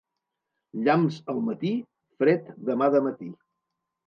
Llamps 0.87 1.19
al 1.33 1.41
matí, 1.49 1.73
fred 2.23 2.51
demà 2.71 2.89
de 2.97 3.03
matí. 3.11 3.31